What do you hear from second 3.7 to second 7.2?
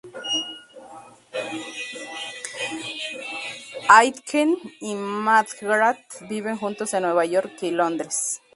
Aitken y McGrath viven juntos en